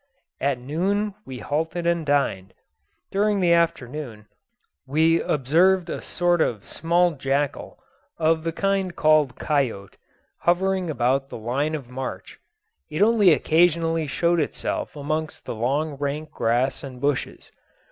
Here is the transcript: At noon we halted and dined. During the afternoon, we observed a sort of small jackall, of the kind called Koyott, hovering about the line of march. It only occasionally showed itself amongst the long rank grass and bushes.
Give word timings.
At 0.39 0.57
noon 0.57 1.13
we 1.27 1.37
halted 1.37 1.85
and 1.85 2.03
dined. 2.03 2.55
During 3.11 3.39
the 3.39 3.53
afternoon, 3.53 4.25
we 4.87 5.21
observed 5.21 5.91
a 5.91 6.01
sort 6.01 6.41
of 6.41 6.65
small 6.65 7.11
jackall, 7.11 7.77
of 8.17 8.43
the 8.43 8.51
kind 8.51 8.95
called 8.95 9.35
Koyott, 9.35 9.97
hovering 10.39 10.89
about 10.89 11.29
the 11.29 11.37
line 11.37 11.75
of 11.75 11.87
march. 11.87 12.39
It 12.89 13.03
only 13.03 13.31
occasionally 13.31 14.07
showed 14.07 14.39
itself 14.39 14.95
amongst 14.95 15.45
the 15.45 15.53
long 15.53 15.97
rank 15.97 16.31
grass 16.31 16.83
and 16.83 16.99
bushes. 16.99 17.51